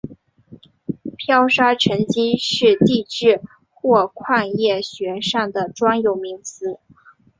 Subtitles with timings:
[1.15, 6.79] 漂砂沉积是地质或矿业学上的专有名词。